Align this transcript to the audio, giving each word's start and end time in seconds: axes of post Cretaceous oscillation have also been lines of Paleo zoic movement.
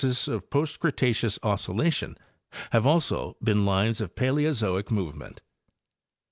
axes 0.03 0.27
of 0.27 0.49
post 0.49 0.79
Cretaceous 0.79 1.37
oscillation 1.43 2.17
have 2.71 2.87
also 2.87 3.37
been 3.43 3.67
lines 3.67 4.01
of 4.01 4.15
Paleo 4.15 4.49
zoic 4.49 4.89
movement. 4.89 5.43